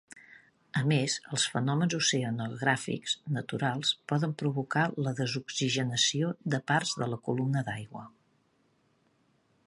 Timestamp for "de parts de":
6.55-7.09